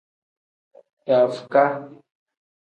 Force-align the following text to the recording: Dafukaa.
Dafukaa. 1.05 1.73